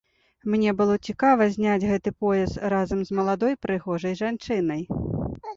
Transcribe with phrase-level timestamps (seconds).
[0.53, 4.81] Мне было цікава зняць гэты пояс разам з маладой прыгожай жанчынай.